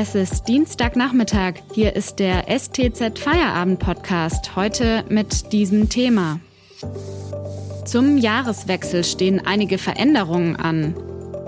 Es 0.00 0.14
ist 0.14 0.46
Dienstagnachmittag. 0.46 1.54
Hier 1.74 1.96
ist 1.96 2.20
der 2.20 2.44
STZ 2.56 3.18
Feierabend 3.18 3.80
Podcast. 3.80 4.54
Heute 4.54 5.04
mit 5.08 5.52
diesem 5.52 5.88
Thema. 5.88 6.38
Zum 7.84 8.16
Jahreswechsel 8.16 9.02
stehen 9.02 9.44
einige 9.44 9.76
Veränderungen 9.76 10.54
an. 10.54 10.94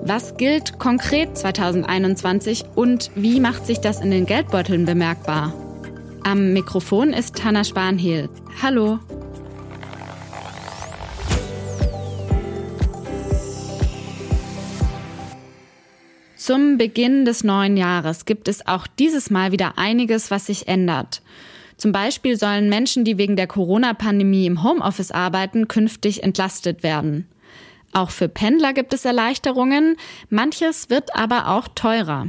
Was 0.02 0.36
gilt 0.36 0.80
konkret 0.80 1.38
2021 1.38 2.64
und 2.74 3.12
wie 3.14 3.38
macht 3.38 3.66
sich 3.66 3.78
das 3.78 4.00
in 4.00 4.10
den 4.10 4.27
Geldbeuteln 4.27 4.84
bemerkbar? 4.84 5.55
Am 6.24 6.52
Mikrofon 6.52 7.12
ist 7.12 7.45
Hanna 7.45 7.62
Spanhehl. 7.62 8.28
Hallo. 8.60 8.98
Zum 16.50 16.78
Beginn 16.78 17.24
des 17.24 17.45
neuen 17.45 17.77
Jahres 17.77 18.24
gibt 18.24 18.48
es 18.48 18.66
auch 18.66 18.88
dieses 18.88 19.30
Mal 19.30 19.52
wieder 19.52 19.78
einiges, 19.78 20.32
was 20.32 20.46
sich 20.46 20.66
ändert. 20.66 21.22
Zum 21.77 21.92
Beispiel 21.92 22.36
sollen 22.36 22.68
Menschen, 22.68 23.04
die 23.04 23.18
wegen 23.18 23.36
der 23.36 23.46
Corona-Pandemie 23.46 24.46
im 24.46 24.64
Homeoffice 24.64 25.12
arbeiten, 25.12 25.68
künftig 25.68 26.24
entlastet 26.24 26.82
werden. 26.82 27.28
Auch 27.92 28.10
für 28.10 28.28
Pendler 28.28 28.72
gibt 28.72 28.92
es 28.92 29.05
Erleichterungen, 29.05 29.96
manches 30.28 30.91
wird 30.91 31.14
aber 31.14 31.50
auch 31.50 31.68
teurer. 31.68 32.27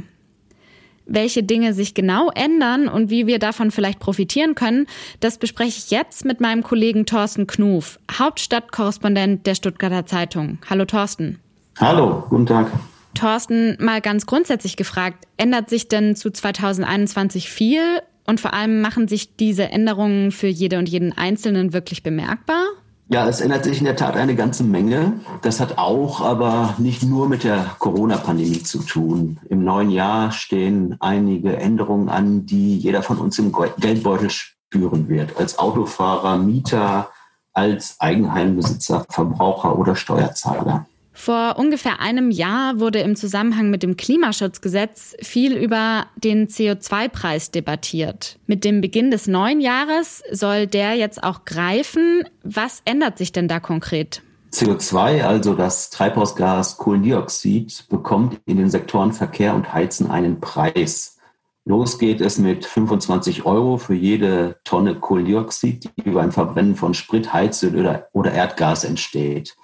Welche 1.04 1.42
Dinge 1.42 1.74
sich 1.74 1.92
genau 1.92 2.30
ändern 2.32 2.86
und 2.86 3.10
wie 3.10 3.26
wir 3.26 3.40
davon 3.40 3.72
vielleicht 3.72 3.98
profitieren 3.98 4.54
können, 4.54 4.86
das 5.18 5.36
bespreche 5.36 5.78
ich 5.78 5.90
jetzt 5.90 6.24
mit 6.24 6.40
meinem 6.40 6.62
Kollegen 6.62 7.06
Thorsten 7.06 7.48
Knuf, 7.48 7.98
Hauptstadtkorrespondent 8.08 9.48
der 9.48 9.56
Stuttgarter 9.56 10.06
Zeitung. 10.06 10.58
Hallo 10.70 10.84
Thorsten. 10.84 11.40
Hallo, 11.80 12.24
guten 12.28 12.46
Tag. 12.46 12.70
Thorsten, 13.14 13.76
mal 13.80 14.00
ganz 14.00 14.26
grundsätzlich 14.26 14.76
gefragt, 14.76 15.26
ändert 15.36 15.68
sich 15.70 15.88
denn 15.88 16.16
zu 16.16 16.30
2021 16.30 17.50
viel 17.50 17.82
und 18.26 18.40
vor 18.40 18.54
allem 18.54 18.80
machen 18.80 19.08
sich 19.08 19.36
diese 19.36 19.70
Änderungen 19.70 20.32
für 20.32 20.46
jede 20.46 20.78
und 20.78 20.88
jeden 20.88 21.16
Einzelnen 21.16 21.72
wirklich 21.72 22.02
bemerkbar? 22.02 22.64
Ja, 23.08 23.28
es 23.28 23.42
ändert 23.42 23.64
sich 23.64 23.78
in 23.78 23.84
der 23.84 23.96
Tat 23.96 24.16
eine 24.16 24.34
ganze 24.34 24.64
Menge. 24.64 25.20
Das 25.42 25.60
hat 25.60 25.76
auch 25.76 26.22
aber 26.22 26.76
nicht 26.78 27.02
nur 27.02 27.28
mit 27.28 27.44
der 27.44 27.76
Corona-Pandemie 27.78 28.62
zu 28.62 28.78
tun. 28.78 29.38
Im 29.50 29.64
neuen 29.64 29.90
Jahr 29.90 30.32
stehen 30.32 30.96
einige 31.00 31.56
Änderungen 31.56 32.08
an, 32.08 32.46
die 32.46 32.78
jeder 32.78 33.02
von 33.02 33.18
uns 33.18 33.38
im 33.38 33.52
Geldbeutel 33.78 34.30
spüren 34.30 35.10
wird. 35.10 35.36
Als 35.36 35.58
Autofahrer, 35.58 36.38
Mieter, 36.38 37.10
als 37.52 37.96
Eigenheimbesitzer, 38.00 39.04
Verbraucher 39.10 39.78
oder 39.78 39.94
Steuerzahler. 39.94 40.86
Vor 41.12 41.56
ungefähr 41.58 42.00
einem 42.00 42.30
Jahr 42.30 42.80
wurde 42.80 43.00
im 43.00 43.16
Zusammenhang 43.16 43.70
mit 43.70 43.82
dem 43.82 43.96
Klimaschutzgesetz 43.96 45.14
viel 45.20 45.56
über 45.56 46.06
den 46.16 46.48
CO2-Preis 46.48 47.50
debattiert. 47.50 48.38
Mit 48.46 48.64
dem 48.64 48.80
Beginn 48.80 49.10
des 49.10 49.26
neuen 49.26 49.60
Jahres 49.60 50.22
soll 50.30 50.66
der 50.66 50.94
jetzt 50.94 51.22
auch 51.22 51.44
greifen. 51.44 52.24
Was 52.42 52.80
ändert 52.84 53.18
sich 53.18 53.30
denn 53.32 53.46
da 53.46 53.60
konkret? 53.60 54.22
CO2, 54.52 55.22
also 55.22 55.54
das 55.54 55.90
Treibhausgas 55.90 56.76
Kohlendioxid, 56.76 57.86
bekommt 57.88 58.38
in 58.46 58.58
den 58.58 58.70
Sektoren 58.70 59.12
Verkehr 59.12 59.54
und 59.54 59.72
Heizen 59.72 60.10
einen 60.10 60.40
Preis. 60.40 61.18
Los 61.64 61.98
geht 61.98 62.20
es 62.20 62.38
mit 62.38 62.66
25 62.66 63.46
Euro 63.46 63.76
für 63.78 63.94
jede 63.94 64.56
Tonne 64.64 64.96
Kohlendioxid, 64.96 65.90
die 66.04 66.10
beim 66.10 66.32
Verbrennen 66.32 66.74
von 66.74 66.92
Sprit, 66.92 67.32
Heizöl 67.32 68.04
oder 68.12 68.32
Erdgas 68.32 68.84
entsteht. 68.84 69.54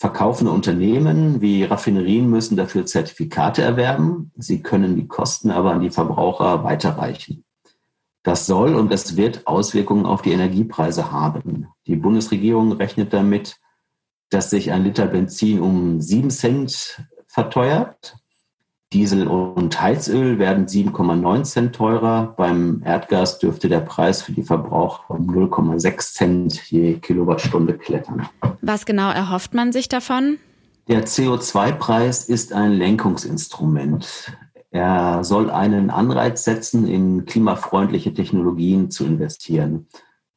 Verkaufende 0.00 0.52
Unternehmen 0.52 1.40
wie 1.40 1.64
Raffinerien 1.64 2.30
müssen 2.30 2.56
dafür 2.56 2.86
Zertifikate 2.86 3.62
erwerben. 3.62 4.30
Sie 4.36 4.62
können 4.62 4.94
die 4.94 5.08
Kosten 5.08 5.50
aber 5.50 5.72
an 5.72 5.80
die 5.80 5.90
Verbraucher 5.90 6.62
weiterreichen. 6.62 7.44
Das 8.22 8.46
soll 8.46 8.76
und 8.76 8.92
das 8.92 9.16
wird 9.16 9.48
Auswirkungen 9.48 10.06
auf 10.06 10.22
die 10.22 10.30
Energiepreise 10.30 11.10
haben. 11.10 11.66
Die 11.88 11.96
Bundesregierung 11.96 12.70
rechnet 12.70 13.12
damit, 13.12 13.56
dass 14.30 14.50
sich 14.50 14.70
ein 14.70 14.84
Liter 14.84 15.06
Benzin 15.06 15.60
um 15.60 16.00
sieben 16.00 16.30
Cent 16.30 17.04
verteuert 17.26 18.18
Diesel 18.94 19.26
und 19.26 19.80
Heizöl 19.82 20.38
werden 20.38 20.66
7,9 20.66 21.42
Cent 21.42 21.76
teurer. 21.76 22.32
Beim 22.38 22.82
Erdgas 22.86 23.38
dürfte 23.38 23.68
der 23.68 23.80
Preis 23.80 24.22
für 24.22 24.32
die 24.32 24.42
Verbraucher 24.42 25.10
um 25.10 25.28
0,6 25.28 26.14
Cent 26.14 26.70
je 26.70 26.94
Kilowattstunde 26.94 27.76
klettern. 27.76 28.26
Was 28.62 28.86
genau 28.86 29.10
erhofft 29.10 29.52
man 29.52 29.72
sich 29.72 29.88
davon? 29.88 30.38
Der 30.88 31.04
CO2-Preis 31.04 32.30
ist 32.30 32.54
ein 32.54 32.72
Lenkungsinstrument. 32.72 34.32
Er 34.70 35.22
soll 35.22 35.50
einen 35.50 35.90
Anreiz 35.90 36.44
setzen, 36.44 36.86
in 36.88 37.26
klimafreundliche 37.26 38.14
Technologien 38.14 38.90
zu 38.90 39.04
investieren. 39.04 39.86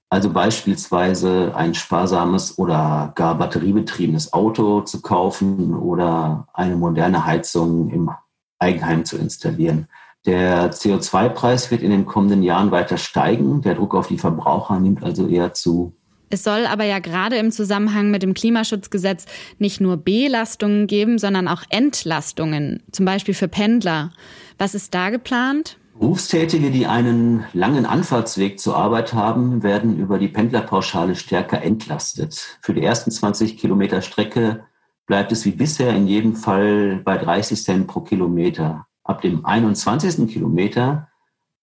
Also 0.09 0.29
beispielsweise 0.29 1.55
ein 1.55 1.73
sparsames 1.73 2.57
oder 2.57 3.13
gar 3.15 3.37
batteriebetriebenes 3.37 4.33
Auto 4.33 4.81
zu 4.81 5.01
kaufen 5.01 5.73
oder 5.73 6.49
eine 6.53 6.75
moderne 6.75 7.25
Heizung 7.25 7.89
im 7.89 8.11
Eigenheim 8.61 9.05
zu 9.05 9.17
installieren. 9.17 9.87
Der 10.25 10.71
CO2-Preis 10.71 11.71
wird 11.71 11.81
in 11.81 11.89
den 11.89 12.05
kommenden 12.05 12.43
Jahren 12.43 12.71
weiter 12.71 12.97
steigen. 12.97 13.61
Der 13.61 13.75
Druck 13.75 13.95
auf 13.95 14.07
die 14.07 14.19
Verbraucher 14.19 14.79
nimmt 14.79 15.03
also 15.03 15.27
eher 15.27 15.53
zu. 15.53 15.93
Es 16.29 16.43
soll 16.43 16.65
aber 16.65 16.85
ja 16.85 16.99
gerade 16.99 17.35
im 17.37 17.51
Zusammenhang 17.51 18.09
mit 18.09 18.23
dem 18.23 18.33
Klimaschutzgesetz 18.33 19.25
nicht 19.59 19.81
nur 19.81 19.97
Belastungen 19.97 20.87
geben, 20.87 21.17
sondern 21.17 21.47
auch 21.47 21.63
Entlastungen, 21.69 22.83
zum 22.91 23.05
Beispiel 23.05 23.33
für 23.33 23.49
Pendler. 23.49 24.11
Was 24.57 24.73
ist 24.73 24.93
da 24.93 25.09
geplant? 25.09 25.77
Berufstätige, 25.99 26.71
die 26.71 26.87
einen 26.87 27.45
langen 27.53 27.85
Anfahrtsweg 27.85 28.59
zur 28.59 28.77
Arbeit 28.77 29.13
haben, 29.13 29.61
werden 29.61 29.97
über 29.97 30.17
die 30.17 30.29
Pendlerpauschale 30.29 31.15
stärker 31.15 31.61
entlastet. 31.61 32.57
Für 32.61 32.73
die 32.73 32.83
ersten 32.83 33.11
20 33.11 33.57
Kilometer 33.57 34.01
Strecke 34.01 34.63
bleibt 35.11 35.31
es 35.33 35.43
wie 35.43 35.51
bisher 35.51 35.93
in 35.93 36.07
jedem 36.07 36.37
Fall 36.37 37.01
bei 37.03 37.17
30 37.17 37.61
Cent 37.61 37.85
pro 37.85 37.99
Kilometer. 37.99 38.87
Ab 39.03 39.21
dem 39.21 39.45
21. 39.45 40.31
Kilometer 40.31 41.09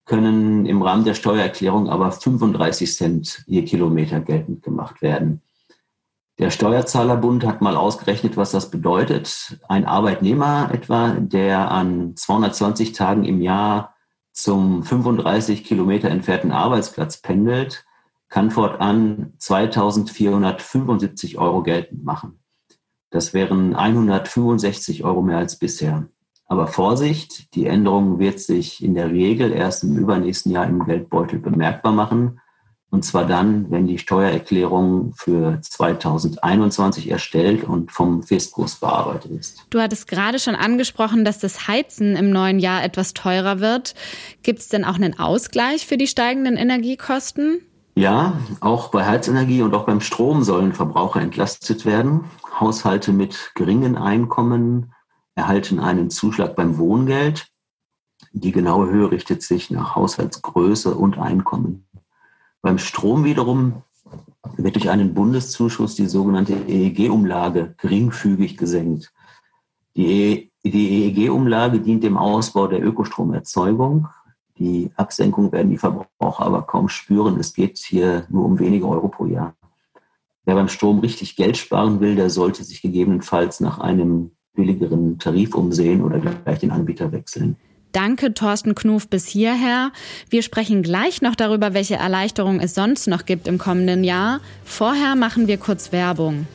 können 0.05 0.67
im 0.67 0.83
Rahmen 0.83 1.07
der 1.07 1.15
Steuererklärung 1.15 1.89
aber 1.89 2.13
35 2.13 2.95
Cent 2.95 3.43
je 3.47 3.63
Kilometer 3.63 4.21
geltend 4.21 4.63
gemacht 4.63 5.01
werden. 5.01 5.41
Der 6.39 6.51
Steuerzahlerbund 6.51 7.47
hat 7.47 7.63
mal 7.63 7.75
ausgerechnet, 7.75 8.37
was 8.37 8.51
das 8.51 8.71
bedeutet. 8.71 9.59
Ein 9.67 9.87
Arbeitnehmer 9.87 10.69
etwa, 10.71 11.17
der 11.19 11.71
an 11.71 12.17
220 12.17 12.93
Tagen 12.93 13.25
im 13.25 13.41
Jahr 13.41 13.95
zum 14.31 14.83
35 14.83 15.65
Kilometer 15.65 16.11
entfernten 16.11 16.53
Arbeitsplatz 16.53 17.23
pendelt, 17.23 17.87
kann 18.29 18.51
fortan 18.51 19.33
2475 19.39 21.39
Euro 21.39 21.63
geltend 21.63 22.05
machen. 22.05 22.38
Das 23.11 23.33
wären 23.35 23.75
165 23.75 25.05
Euro 25.05 25.23
mehr 25.23 25.39
als 25.39 25.57
bisher. 25.57 26.09
Aber 26.47 26.67
Vorsicht, 26.67 27.55
die 27.55 27.67
Änderung 27.67 28.19
wird 28.19 28.41
sich 28.41 28.83
in 28.83 28.95
der 28.95 29.11
Regel 29.11 29.53
erst 29.53 29.85
im 29.85 29.97
übernächsten 29.97 30.51
Jahr 30.51 30.67
im 30.67 30.85
Geldbeutel 30.85 31.39
bemerkbar 31.39 31.93
machen. 31.93 32.41
Und 32.91 33.05
zwar 33.05 33.27
dann, 33.27 33.71
wenn 33.71 33.87
die 33.87 33.99
Steuererklärung 33.99 35.13
für 35.15 35.61
2021 35.61 37.11
erstellt 37.11 37.65
und 37.65 37.93
vom 37.93 38.23
Fiskus 38.23 38.77
bearbeitet 38.77 39.31
ist. 39.33 39.67
Du 39.69 39.79
hattest 39.79 40.09
gerade 40.09 40.39
schon 40.39 40.55
angesprochen, 40.55 41.23
dass 41.23 41.39
das 41.39 41.69
Heizen 41.69 42.17
im 42.17 42.31
neuen 42.31 42.59
Jahr 42.59 42.83
etwas 42.83 43.13
teurer 43.13 43.61
wird. 43.61 43.95
Gibt 44.43 44.61
es 44.61 44.69
denn 44.69 44.85
auch 44.85 44.95
einen 44.95 45.19
Ausgleich 45.19 45.87
für 45.87 45.99
die 45.99 46.07
steigenden 46.07 46.57
Energiekosten? 46.57 47.61
Ja, 47.99 48.35
auch 48.61 48.93
bei 48.93 49.05
Heizenergie 49.05 49.61
und 49.63 49.75
auch 49.75 49.85
beim 49.85 50.01
Strom 50.01 50.45
sollen 50.45 50.73
Verbraucher 50.73 51.21
entlastet 51.21 51.85
werden. 51.85 52.27
Haushalte 52.61 53.13
mit 53.13 53.51
geringen 53.57 53.97
Einkommen 53.97 54.93
erhalten 55.35 55.81
einen 55.81 56.09
Zuschlag 56.09 56.55
beim 56.55 56.79
Wohngeld. 56.79 57.49
Die 58.31 58.53
genaue 58.53 58.89
Höhe 58.89 59.11
richtet 59.11 59.43
sich 59.43 59.73
nach 59.73 59.97
Haushaltsgröße 59.97 60.95
und 60.95 61.19
Einkommen. 61.19 61.89
Beim 62.63 62.79
Strom 62.79 63.25
wiederum 63.25 63.83
wird 64.57 64.77
durch 64.77 64.91
einen 64.91 65.13
Bundeszuschuss 65.13 65.97
die 65.97 66.07
sogenannte 66.07 66.55
EEG-Umlage 66.55 67.75
geringfügig 67.79 68.57
gesenkt. 68.57 69.13
Die, 69.97 70.53
EEG-Umlage 70.63 71.81
dient 71.81 72.05
dem 72.05 72.17
Ausbau 72.17 72.69
der 72.69 72.81
Ökostromerzeugung. 72.81 74.07
Die 74.59 74.91
Absenkung 74.97 75.53
werden 75.53 75.71
die 75.71 75.79
Verbraucher 75.79 76.45
aber 76.45 76.63
kaum 76.63 76.89
spüren. 76.89 77.39
Es 77.39 77.55
geht 77.55 77.79
hier 77.79 78.27
nur 78.29 78.45
um 78.45 78.59
wenige 78.59 78.89
Euro 78.89 79.09
pro 79.09 79.27
Jahr. 79.27 79.55
Wer 80.45 80.55
beim 80.55 80.69
Strom 80.69 81.01
richtig 81.01 81.37
Geld 81.37 81.57
sparen 81.57 82.01
will, 82.01 82.17
der 82.17 82.31
sollte 82.31 82.65
sich 82.65 82.83
gegebenenfalls 82.83 83.61
nach 83.61 83.79
einem 83.79 84.31
billigeren 84.55 85.19
Tarif 85.19 85.55
umsehen 85.55 86.03
oder 86.03 86.19
gleich 86.19 86.59
den 86.59 86.71
Anbieter 86.71 87.13
wechseln. 87.13 87.57
Danke, 87.93 88.35
Thorsten 88.35 88.75
Knuf, 88.75 89.09
bis 89.09 89.27
hierher. 89.27 89.93
Wir 90.29 90.43
sprechen 90.43 90.83
gleich 90.83 91.23
noch 91.23 91.35
darüber, 91.35 91.75
welche 91.75 91.97
Erleichterungen 91.97 92.61
es 92.61 92.75
sonst 92.75 93.07
noch 93.07 93.25
gibt 93.25 93.47
im 93.47 93.59
kommenden 93.59 94.05
Jahr. 94.05 94.41
Vorher 94.65 95.15
machen 95.15 95.47
wir 95.47 95.57
kurz 95.57 95.93
Werbung. 95.93 96.47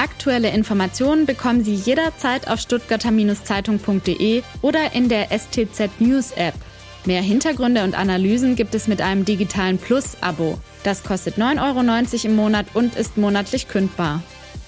Aktuelle 0.00 0.48
Informationen 0.48 1.26
bekommen 1.26 1.62
Sie 1.62 1.74
jederzeit 1.74 2.48
auf 2.48 2.58
stuttgarter-zeitung.de 2.58 4.42
oder 4.62 4.94
in 4.94 5.10
der 5.10 5.26
STZ 5.30 5.90
News 5.98 6.30
App. 6.36 6.54
Mehr 7.04 7.20
Hintergründe 7.20 7.84
und 7.84 7.94
Analysen 7.94 8.56
gibt 8.56 8.74
es 8.74 8.88
mit 8.88 9.02
einem 9.02 9.26
digitalen 9.26 9.76
Plus-Abo. 9.76 10.58
Das 10.84 11.02
kostet 11.02 11.36
9,90 11.36 12.14
Euro 12.14 12.28
im 12.28 12.36
Monat 12.36 12.66
und 12.72 12.96
ist 12.96 13.18
monatlich 13.18 13.68
kündbar. 13.68 14.22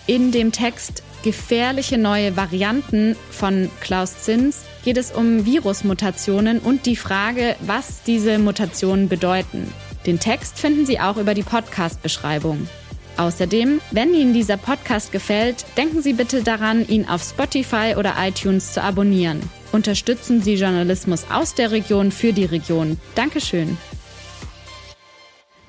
In 0.07 0.33
dem 0.33 0.53
Text 0.53 1.03
Gefährliche 1.23 1.97
neue 1.97 2.37
Varianten 2.37 3.17
von 3.31 3.71
Klaus 3.81 4.25
Zins 4.25 4.65
geht 4.85 4.99
es 4.99 5.13
um 5.13 5.47
Virusmutationen 5.47 6.59
und 6.59 6.85
die 6.85 6.97
Frage, 6.97 7.57
was 7.61 8.03
diese 8.03 8.39
Mutationen 8.39 9.09
bedeuten. 9.09 9.73
Den 10.05 10.21
Text 10.21 10.59
finden 10.59 10.85
Sie 10.85 11.01
auch 11.01 11.17
über 11.17 11.33
die 11.33 11.45
Podcast-Beschreibung. 11.45 12.69
Außerdem, 13.17 13.81
wenn 13.91 14.15
Ihnen 14.15 14.33
dieser 14.33 14.57
Podcast 14.57 15.13
gefällt, 15.13 15.65
denken 15.77 16.03
Sie 16.03 16.15
bitte 16.15 16.43
daran, 16.43 16.87
ihn 16.87 17.09
auf 17.09 17.23
Spotify 17.23 17.95
oder 17.97 18.15
iTunes 18.19 18.73
zu 18.73 18.83
abonnieren. 18.83 19.41
Unterstützen 19.73 20.43
Sie 20.43 20.55
Journalismus 20.55 21.27
aus 21.31 21.55
der 21.55 21.71
Region 21.71 22.13
für 22.13 22.33
die 22.33 22.45
Region. 22.45 22.99
Dankeschön. 23.15 23.77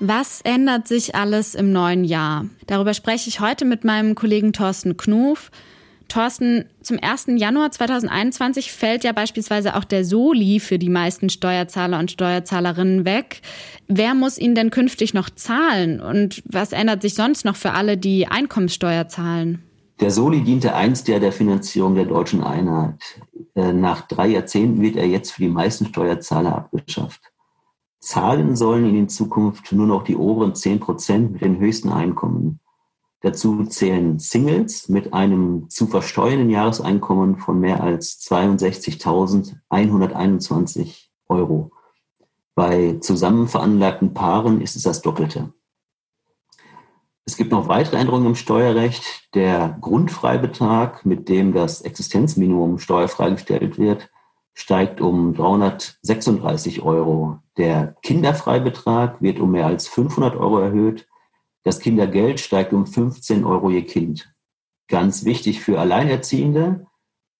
Was 0.00 0.40
ändert 0.42 0.88
sich 0.88 1.14
alles 1.14 1.54
im 1.54 1.72
neuen 1.72 2.04
Jahr? 2.04 2.46
Darüber 2.66 2.92
spreche 2.92 3.28
ich 3.28 3.40
heute 3.40 3.64
mit 3.64 3.84
meinem 3.84 4.14
Kollegen 4.14 4.52
Thorsten 4.52 4.96
Knuf. 4.96 5.50
Thorsten, 6.08 6.66
zum 6.82 6.98
1. 7.02 7.26
Januar 7.36 7.70
2021 7.70 8.72
fällt 8.72 9.04
ja 9.04 9.12
beispielsweise 9.12 9.74
auch 9.76 9.84
der 9.84 10.04
Soli 10.04 10.60
für 10.60 10.78
die 10.78 10.88
meisten 10.88 11.30
Steuerzahler 11.30 11.98
und 11.98 12.10
Steuerzahlerinnen 12.10 13.04
weg. 13.04 13.40
Wer 13.88 14.14
muss 14.14 14.38
ihn 14.38 14.54
denn 14.54 14.70
künftig 14.70 15.14
noch 15.14 15.30
zahlen? 15.30 16.00
Und 16.00 16.42
was 16.46 16.72
ändert 16.72 17.02
sich 17.02 17.14
sonst 17.14 17.44
noch 17.44 17.56
für 17.56 17.72
alle, 17.72 17.96
die 17.96 18.26
Einkommenssteuer 18.26 19.08
zahlen? 19.08 19.62
Der 20.00 20.10
Soli 20.10 20.42
diente 20.42 20.74
einst 20.74 21.08
ja 21.08 21.18
der 21.18 21.32
Finanzierung 21.32 21.94
der 21.94 22.06
deutschen 22.06 22.42
Einheit. 22.42 23.00
Äh, 23.54 23.72
nach 23.72 24.06
drei 24.08 24.28
Jahrzehnten 24.28 24.80
wird 24.80 24.96
er 24.96 25.06
jetzt 25.06 25.32
für 25.32 25.42
die 25.42 25.48
meisten 25.48 25.86
Steuerzahler 25.86 26.56
abgeschafft. 26.56 27.20
Zahlen 28.00 28.54
sollen 28.54 28.94
in 28.94 29.08
Zukunft 29.08 29.72
nur 29.72 29.86
noch 29.86 30.04
die 30.04 30.16
oberen 30.16 30.54
10 30.54 30.80
Prozent 30.80 31.32
mit 31.32 31.42
den 31.42 31.58
höchsten 31.58 31.90
Einkommen. 31.90 32.60
Dazu 33.24 33.64
zählen 33.64 34.18
Singles 34.18 34.90
mit 34.90 35.14
einem 35.14 35.70
zu 35.70 35.86
versteuernden 35.86 36.50
Jahreseinkommen 36.50 37.38
von 37.38 37.58
mehr 37.58 37.82
als 37.82 38.20
62.121 38.20 41.06
Euro. 41.30 41.72
Bei 42.54 42.98
zusammen 43.00 43.48
veranlagten 43.48 44.12
Paaren 44.12 44.60
ist 44.60 44.76
es 44.76 44.82
das 44.82 45.00
Doppelte. 45.00 45.54
Es 47.24 47.38
gibt 47.38 47.50
noch 47.50 47.66
weitere 47.66 47.96
Änderungen 47.96 48.26
im 48.26 48.34
Steuerrecht. 48.34 49.30
Der 49.32 49.78
Grundfreibetrag, 49.80 51.06
mit 51.06 51.30
dem 51.30 51.54
das 51.54 51.80
Existenzminimum 51.80 52.78
steuerfrei 52.78 53.30
gestellt 53.30 53.78
wird, 53.78 54.10
steigt 54.52 55.00
um 55.00 55.32
336 55.32 56.82
Euro. 56.82 57.38
Der 57.56 57.96
Kinderfreibetrag 58.02 59.22
wird 59.22 59.40
um 59.40 59.52
mehr 59.52 59.64
als 59.64 59.88
500 59.88 60.36
Euro 60.36 60.58
erhöht 60.58 61.06
das 61.64 61.80
Kindergeld 61.80 62.40
steigt 62.40 62.72
um 62.72 62.86
15 62.86 63.44
Euro 63.44 63.70
je 63.70 63.82
Kind. 63.82 64.32
Ganz 64.88 65.24
wichtig 65.24 65.60
für 65.60 65.80
Alleinerziehende. 65.80 66.86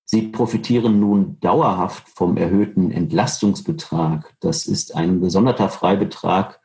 Sie 0.07 0.29
profitieren 0.29 0.99
nun 0.99 1.39
dauerhaft 1.41 2.09
vom 2.09 2.37
erhöhten 2.37 2.91
Entlastungsbetrag. 2.91 4.35
Das 4.41 4.67
ist 4.67 4.95
ein 4.97 5.21
gesonderter 5.21 5.69
Freibetrag 5.69 6.61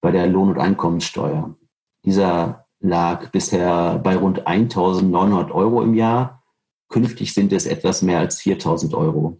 bei 0.00 0.12
der 0.12 0.28
Lohn- 0.28 0.50
und 0.50 0.58
Einkommenssteuer. 0.58 1.56
Dieser 2.04 2.66
lag 2.80 3.30
bisher 3.30 3.98
bei 3.98 4.16
rund 4.16 4.46
1.900 4.46 5.50
Euro 5.50 5.82
im 5.82 5.94
Jahr. 5.94 6.42
Künftig 6.88 7.34
sind 7.34 7.52
es 7.52 7.66
etwas 7.66 8.02
mehr 8.02 8.20
als 8.20 8.40
4.000 8.40 8.94
Euro. 8.94 9.38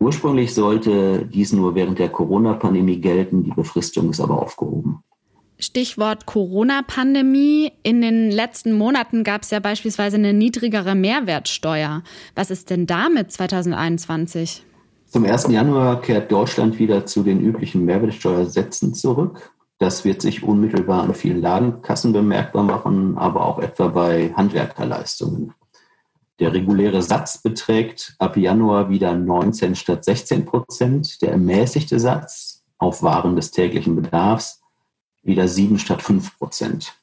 Ursprünglich 0.00 0.54
sollte 0.54 1.26
dies 1.26 1.52
nur 1.52 1.74
während 1.74 1.98
der 1.98 2.08
Corona-Pandemie 2.08 3.00
gelten, 3.00 3.44
die 3.44 3.50
Befristung 3.50 4.10
ist 4.10 4.20
aber 4.20 4.40
aufgehoben. 4.40 5.02
Stichwort 5.58 6.26
Corona-Pandemie. 6.26 7.72
In 7.82 8.00
den 8.00 8.30
letzten 8.30 8.72
Monaten 8.72 9.24
gab 9.24 9.42
es 9.42 9.50
ja 9.50 9.58
beispielsweise 9.58 10.16
eine 10.16 10.32
niedrigere 10.32 10.94
Mehrwertsteuer. 10.94 12.02
Was 12.34 12.50
ist 12.50 12.70
denn 12.70 12.86
damit 12.86 13.32
2021? 13.32 14.64
Zum 15.06 15.24
1. 15.24 15.48
Januar 15.48 16.00
kehrt 16.00 16.30
Deutschland 16.30 16.78
wieder 16.78 17.06
zu 17.06 17.22
den 17.22 17.40
üblichen 17.40 17.84
Mehrwertsteuersätzen 17.84 18.94
zurück. 18.94 19.52
Das 19.78 20.04
wird 20.04 20.22
sich 20.22 20.42
unmittelbar 20.42 21.02
an 21.02 21.14
vielen 21.14 21.40
Ladenkassen 21.40 22.12
bemerkbar 22.12 22.62
machen, 22.62 23.16
aber 23.16 23.46
auch 23.46 23.58
etwa 23.58 23.88
bei 23.88 24.32
Handwerkerleistungen. 24.36 25.54
Der 26.40 26.52
reguläre 26.52 27.02
Satz 27.02 27.38
beträgt 27.38 28.14
ab 28.18 28.36
Januar 28.36 28.90
wieder 28.90 29.14
19 29.14 29.74
statt 29.74 30.04
16 30.04 30.44
Prozent. 30.44 31.20
Der 31.22 31.32
ermäßigte 31.32 31.98
Satz 31.98 32.62
auf 32.78 33.02
Waren 33.02 33.34
des 33.34 33.50
täglichen 33.50 33.96
Bedarfs 33.96 34.60
wieder 35.22 35.48
sieben 35.48 35.78
statt 35.78 36.02
fünf 36.02 36.36
Prozent. 36.38 36.94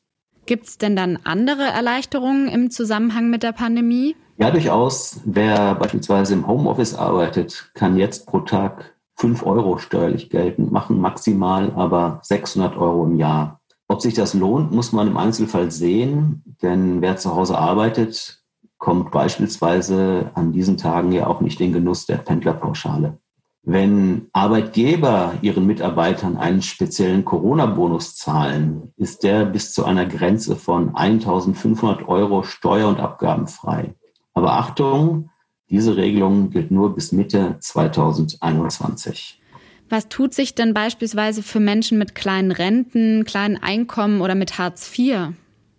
Gibt 0.45 0.67
es 0.67 0.77
denn 0.77 0.95
dann 0.95 1.17
andere 1.23 1.63
Erleichterungen 1.63 2.47
im 2.47 2.69
Zusammenhang 2.69 3.29
mit 3.29 3.41
der 3.41 3.51
Pandemie? 3.51 4.15
Ja, 4.37 4.51
durchaus. 4.51 5.21
Wer 5.25 5.75
beispielsweise 5.75 6.33
im 6.33 6.47
Homeoffice 6.47 6.93
arbeitet, 6.93 7.71
kann 7.73 7.97
jetzt 7.97 8.27
pro 8.27 8.41
Tag 8.41 8.95
fünf 9.15 9.43
Euro 9.43 9.77
steuerlich 9.77 10.29
geltend 10.29 10.71
machen, 10.71 10.99
maximal 10.99 11.71
aber 11.75 12.19
600 12.21 12.77
Euro 12.77 13.05
im 13.05 13.15
Jahr. 13.15 13.61
Ob 13.87 14.01
sich 14.01 14.13
das 14.13 14.33
lohnt, 14.33 14.71
muss 14.71 14.91
man 14.91 15.07
im 15.07 15.17
Einzelfall 15.17 15.71
sehen, 15.71 16.43
denn 16.61 17.01
wer 17.01 17.17
zu 17.17 17.35
Hause 17.35 17.57
arbeitet, 17.57 18.43
kommt 18.77 19.11
beispielsweise 19.11 20.31
an 20.33 20.51
diesen 20.51 20.77
Tagen 20.77 21.11
ja 21.11 21.27
auch 21.27 21.41
nicht 21.41 21.61
in 21.61 21.71
Genuss 21.71 22.05
der 22.05 22.17
Pendlerpauschale. 22.17 23.19
Wenn 23.67 24.27
Arbeitgeber 24.31 25.33
ihren 25.41 25.65
Mitarbeitern 25.65 26.37
einen 26.37 26.61
speziellen 26.61 27.25
Corona-Bonus 27.25 28.15
zahlen, 28.15 28.93
ist 28.95 29.23
der 29.23 29.43
bis 29.43 29.73
zu 29.73 29.85
einer 29.85 30.05
Grenze 30.05 30.55
von 30.55 30.95
1500 30.95 32.07
Euro 32.07 32.43
steuer- 32.43 32.87
und 32.87 32.99
abgabenfrei. 32.99 33.95
Aber 34.35 34.53
Achtung, 34.53 35.31
diese 35.67 35.97
Regelung 35.97 36.51
gilt 36.51 36.69
nur 36.69 36.93
bis 36.93 37.11
Mitte 37.11 37.55
2021. 37.59 39.41
Was 39.89 40.09
tut 40.09 40.35
sich 40.35 40.53
denn 40.53 40.75
beispielsweise 40.75 41.41
für 41.41 41.59
Menschen 41.59 41.97
mit 41.97 42.13
kleinen 42.13 42.51
Renten, 42.51 43.25
kleinen 43.25 43.57
Einkommen 43.57 44.21
oder 44.21 44.35
mit 44.35 44.59
Hartz 44.59 44.91
IV? 44.95 45.29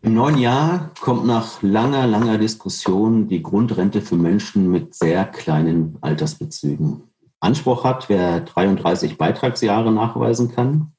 Im 0.02 0.14
neuen 0.14 0.38
Jahr 0.38 0.90
kommt 1.00 1.24
nach 1.24 1.62
langer, 1.62 2.08
langer 2.08 2.38
Diskussion 2.38 3.28
die 3.28 3.42
Grundrente 3.44 4.02
für 4.02 4.16
Menschen 4.16 4.72
mit 4.72 4.96
sehr 4.96 5.25
kleinen 5.25 5.99
Altersbezügen. 6.00 7.04
Anspruch 7.40 7.85
hat, 7.85 8.09
wer 8.09 8.40
33 8.40 9.19
Beitragsjahre 9.19 9.93
nachweisen 9.93 10.52
kann. 10.52 10.93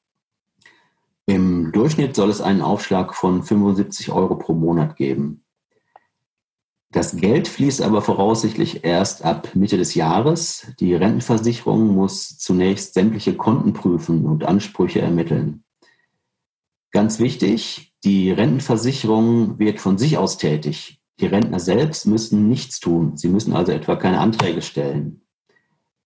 Im 1.26 1.72
Durchschnitt 1.72 2.16
soll 2.16 2.30
es 2.30 2.40
einen 2.40 2.62
Aufschlag 2.62 3.14
von 3.14 3.42
75 3.42 4.12
Euro 4.12 4.36
pro 4.36 4.54
Monat 4.54 4.96
geben. 4.96 5.44
Das 6.90 7.16
Geld 7.16 7.48
fließt 7.48 7.82
aber 7.82 8.00
voraussichtlich 8.00 8.82
erst 8.82 9.22
ab 9.22 9.54
Mitte 9.54 9.76
des 9.76 9.94
Jahres. 9.94 10.68
Die 10.80 10.94
Rentenversicherung 10.94 11.94
muss 11.94 12.38
zunächst 12.38 12.94
sämtliche 12.94 13.34
Konten 13.34 13.74
prüfen 13.74 14.24
und 14.24 14.44
Ansprüche 14.44 15.02
ermitteln. 15.02 15.64
Ganz 16.90 17.18
wichtig, 17.18 17.94
die 18.04 18.30
Rentenversicherung 18.30 19.58
wird 19.58 19.80
von 19.80 19.98
sich 19.98 20.16
aus 20.16 20.38
tätig. 20.38 21.02
Die 21.20 21.26
Rentner 21.26 21.60
selbst 21.60 22.06
müssen 22.06 22.48
nichts 22.48 22.80
tun. 22.80 23.18
Sie 23.18 23.28
müssen 23.28 23.52
also 23.52 23.72
etwa 23.72 23.96
keine 23.96 24.20
Anträge 24.20 24.62
stellen. 24.62 25.27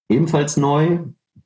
Ebenfalls 0.08 0.56
neu, 0.56 1.00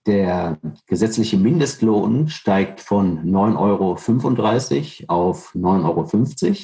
der 0.07 0.59
gesetzliche 0.87 1.37
Mindestlohn 1.37 2.29
steigt 2.29 2.81
von 2.81 3.25
9,35 3.25 5.09
Euro 5.09 5.29
auf 5.31 5.55
9,50 5.55 6.45
Euro. 6.45 6.57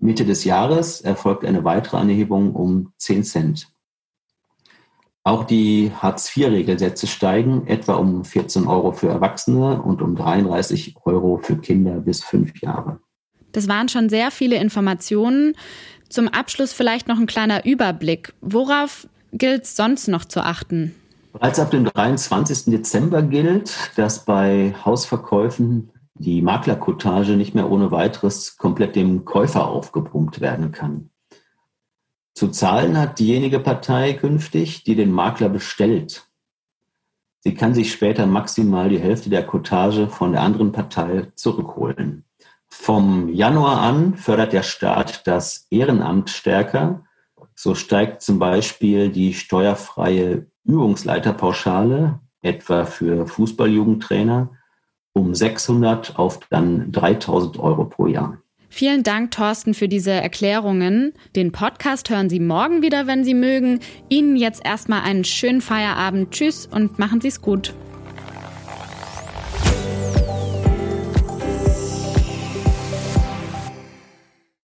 Mitte 0.00 0.24
des 0.24 0.44
Jahres 0.44 1.00
erfolgt 1.00 1.44
eine 1.44 1.64
weitere 1.64 1.96
Anhebung 1.96 2.54
um 2.54 2.92
10 2.98 3.24
Cent. 3.24 3.68
Auch 5.24 5.44
die 5.44 5.92
Hartz-IV-Regelsätze 5.94 7.06
steigen 7.06 7.66
etwa 7.66 7.94
um 7.94 8.24
14 8.24 8.66
Euro 8.66 8.92
für 8.92 9.08
Erwachsene 9.08 9.82
und 9.82 10.00
um 10.00 10.16
33 10.16 10.94
Euro 11.04 11.38
für 11.42 11.58
Kinder 11.58 12.00
bis 12.00 12.24
fünf 12.24 12.62
Jahre. 12.62 13.00
Das 13.52 13.68
waren 13.68 13.88
schon 13.88 14.08
sehr 14.08 14.30
viele 14.30 14.56
Informationen. 14.56 15.54
Zum 16.08 16.28
Abschluss 16.28 16.72
vielleicht 16.72 17.08
noch 17.08 17.18
ein 17.18 17.26
kleiner 17.26 17.66
Überblick. 17.66 18.32
Worauf 18.40 19.08
gilt 19.32 19.64
es 19.64 19.76
sonst 19.76 20.08
noch 20.08 20.24
zu 20.24 20.40
achten? 20.40 20.94
Bereits 21.38 21.60
ab 21.60 21.70
dem 21.70 21.84
23. 21.84 22.64
Dezember 22.64 23.22
gilt, 23.22 23.92
dass 23.94 24.24
bei 24.24 24.74
Hausverkäufen 24.84 25.92
die 26.14 26.42
Maklerkotage 26.42 27.36
nicht 27.36 27.54
mehr 27.54 27.70
ohne 27.70 27.92
weiteres 27.92 28.56
komplett 28.56 28.96
dem 28.96 29.24
Käufer 29.24 29.68
aufgepumpt 29.68 30.40
werden 30.40 30.72
kann. 30.72 31.10
Zu 32.34 32.48
zahlen 32.48 32.98
hat 32.98 33.20
diejenige 33.20 33.60
Partei 33.60 34.14
künftig, 34.14 34.82
die 34.82 34.96
den 34.96 35.12
Makler 35.12 35.48
bestellt. 35.48 36.24
Sie 37.38 37.54
kann 37.54 37.72
sich 37.72 37.92
später 37.92 38.26
maximal 38.26 38.88
die 38.88 38.98
Hälfte 38.98 39.30
der 39.30 39.46
Kotage 39.46 40.08
von 40.08 40.32
der 40.32 40.42
anderen 40.42 40.72
Partei 40.72 41.30
zurückholen. 41.36 42.24
Vom 42.66 43.28
Januar 43.28 43.80
an 43.80 44.16
fördert 44.16 44.52
der 44.52 44.64
Staat 44.64 45.24
das 45.28 45.68
Ehrenamt 45.70 46.30
stärker. 46.30 47.04
So 47.54 47.76
steigt 47.76 48.22
zum 48.22 48.40
Beispiel 48.40 49.10
die 49.10 49.34
steuerfreie 49.34 50.48
Übungsleiterpauschale, 50.68 52.20
etwa 52.42 52.84
für 52.84 53.26
Fußballjugendtrainer, 53.26 54.50
um 55.14 55.34
600 55.34 56.16
auf 56.18 56.38
dann 56.50 56.92
3000 56.92 57.58
Euro 57.58 57.86
pro 57.86 58.06
Jahr. 58.06 58.38
Vielen 58.70 59.02
Dank, 59.02 59.30
Thorsten, 59.30 59.72
für 59.72 59.88
diese 59.88 60.12
Erklärungen. 60.12 61.14
Den 61.34 61.52
Podcast 61.52 62.10
hören 62.10 62.28
Sie 62.28 62.38
morgen 62.38 62.82
wieder, 62.82 63.06
wenn 63.06 63.24
Sie 63.24 63.34
mögen. 63.34 63.80
Ihnen 64.10 64.36
jetzt 64.36 64.64
erstmal 64.64 65.02
einen 65.02 65.24
schönen 65.24 65.62
Feierabend. 65.62 66.30
Tschüss 66.32 66.66
und 66.66 66.98
machen 66.98 67.22
Sie 67.22 67.28
es 67.28 67.40
gut. 67.40 67.74